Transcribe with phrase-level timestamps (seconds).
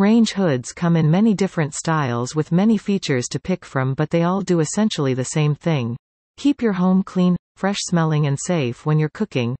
[0.00, 4.22] Range hoods come in many different styles with many features to pick from but they
[4.22, 5.94] all do essentially the same thing.
[6.38, 9.54] Keep your home clean, fresh smelling and safe when you're cooking.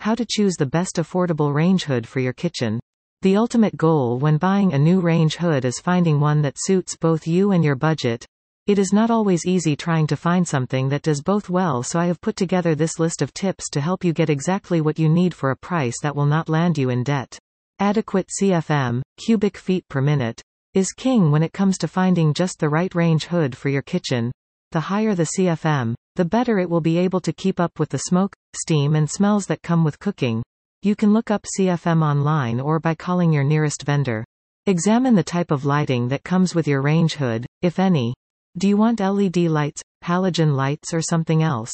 [0.00, 2.78] How to choose the best affordable range hood for your kitchen.
[3.22, 7.26] The ultimate goal when buying a new range hood is finding one that suits both
[7.26, 8.26] you and your budget.
[8.66, 12.08] It is not always easy trying to find something that does both well so I
[12.08, 15.32] have put together this list of tips to help you get exactly what you need
[15.32, 17.38] for a price that will not land you in debt.
[17.80, 20.40] Adequate CFM, cubic feet per minute,
[20.74, 24.30] is king when it comes to finding just the right range hood for your kitchen.
[24.70, 27.98] The higher the CFM, the better it will be able to keep up with the
[27.98, 30.40] smoke, steam and smells that come with cooking.
[30.82, 34.24] You can look up CFM online or by calling your nearest vendor.
[34.66, 38.14] Examine the type of lighting that comes with your range hood, if any.
[38.56, 41.72] Do you want LED lights, halogen lights or something else?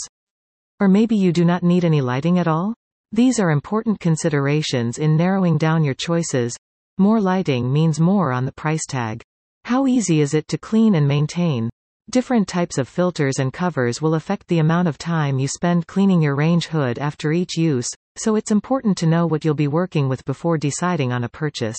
[0.81, 2.73] Or maybe you do not need any lighting at all?
[3.13, 6.57] These are important considerations in narrowing down your choices.
[6.97, 9.21] More lighting means more on the price tag.
[9.65, 11.71] How easy is it to clean and maintain?
[12.11, 16.23] Different types of filters and covers will affect the amount of time you spend cleaning
[16.23, 20.09] your range hood after each use, so it's important to know what you'll be working
[20.09, 21.79] with before deciding on a purchase.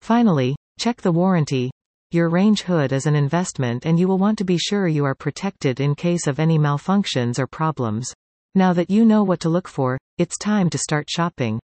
[0.00, 1.70] Finally, check the warranty.
[2.10, 5.14] Your range hood is an investment and you will want to be sure you are
[5.14, 8.10] protected in case of any malfunctions or problems.
[8.56, 11.60] Now that you know what to look for, it's time to start shopping.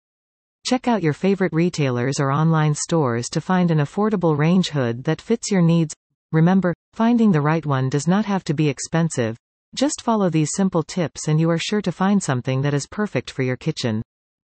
[0.67, 5.21] Check out your favorite retailers or online stores to find an affordable range hood that
[5.21, 5.95] fits your needs.
[6.33, 9.37] Remember, finding the right one does not have to be expensive.
[9.75, 13.31] Just follow these simple tips and you are sure to find something that is perfect
[13.31, 14.01] for your kitchen.